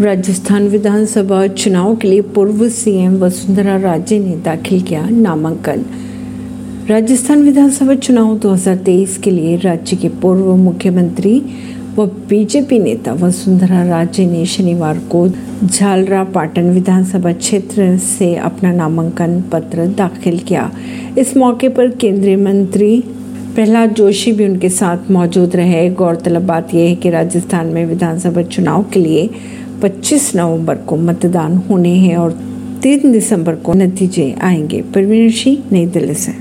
[0.00, 5.84] राजस्थान विधानसभा चुनाव के लिए पूर्व सीएम वसुंधरा राजे ने दाखिल किया नामांकन।
[6.90, 11.42] राजस्थान विधानसभा चुनाव 2023 के लिए राज्य के पूर्व मुख्यमंत्री
[11.96, 15.28] व बीजेपी नेता वसुंधरा राजे ने शनिवार को
[15.64, 20.70] झालरा पाटन विधानसभा क्षेत्र से अपना नामांकन पत्र दाखिल किया।
[21.18, 23.04] इस मौके पर केंद्रीय मंत्री
[23.54, 28.42] प्रहलाद जोशी भी उनके साथ मौजूद रहे। गौरतलब बात यह है कि राजस्थान में विधानसभा
[28.42, 29.30] चुनाव के लिए
[29.82, 32.32] 25 नवंबर को मतदान होने हैं और
[32.82, 36.32] तीन दिसंबर को नतीजे आएँगे। परवीन सिंह, नई दिल्ली से।